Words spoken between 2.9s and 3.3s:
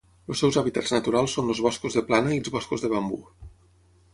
bambú.